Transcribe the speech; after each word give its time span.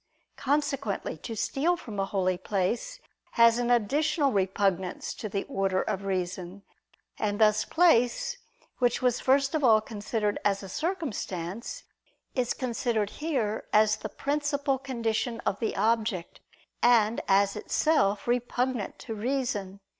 Consequently 0.37 1.15
to 1.17 1.35
steal 1.35 1.77
from 1.77 1.99
a 1.99 2.07
holy 2.07 2.35
place 2.35 2.99
has 3.33 3.59
an 3.59 3.69
additional 3.69 4.31
repugnance 4.31 5.13
to 5.13 5.29
the 5.29 5.43
order 5.43 5.83
of 5.83 6.05
reason. 6.05 6.63
And 7.19 7.39
thus 7.39 7.65
place, 7.65 8.37
which 8.79 9.03
was 9.03 9.19
first 9.19 9.53
of 9.53 9.63
all 9.63 9.79
considered 9.79 10.39
as 10.43 10.63
a 10.63 10.69
circumstance, 10.69 11.83
is 12.33 12.55
considered 12.55 13.11
here 13.11 13.65
as 13.71 13.95
the 13.97 14.09
principal 14.09 14.79
condition 14.79 15.39
of 15.41 15.59
the 15.59 15.75
object, 15.75 16.39
and 16.81 17.21
as 17.27 17.55
itself 17.55 18.27
repugnant 18.27 18.97
to 19.05 19.13
reason. 19.13 19.81